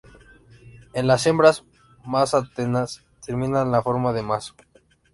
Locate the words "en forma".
3.75-4.11